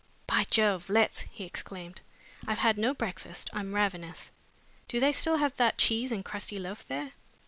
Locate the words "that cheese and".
5.57-6.25